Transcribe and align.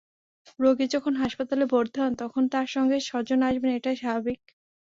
রোগী 0.59 0.85
যখন 0.93 1.13
হাসপাতালে 1.15 1.65
ভর্তি 1.73 1.97
হন, 2.01 2.13
তখন 2.21 2.43
তাঁর 2.53 2.67
সঙ্গে 2.75 2.97
স্বজন 3.01 3.39
আসবেন—এটাই 3.49 3.97
স্বাভাবিক। 4.01 4.39